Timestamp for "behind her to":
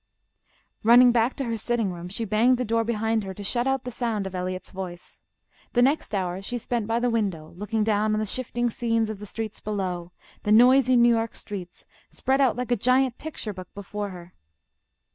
2.83-3.43